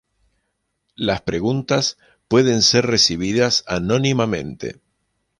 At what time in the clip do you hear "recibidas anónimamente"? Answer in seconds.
2.87-4.81